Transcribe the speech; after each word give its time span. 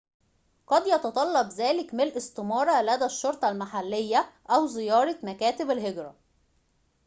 قد 0.67 0.87
يتطلّب 0.87 1.49
ذلك 1.49 1.93
مِلء 1.93 2.17
استمارة 2.17 2.81
لدى 2.81 3.05
الشرطة 3.05 3.49
المحلية 3.49 4.29
أو 4.49 4.65
زيارة 4.65 5.17
مكاتبَ 5.23 5.71
الهجرة 5.71 6.15